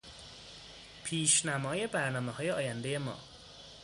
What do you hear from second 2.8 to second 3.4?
ما